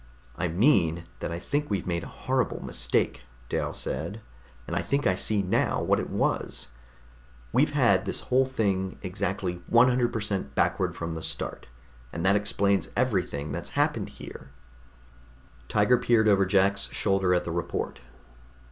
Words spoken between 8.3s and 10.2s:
thing exactly 100 per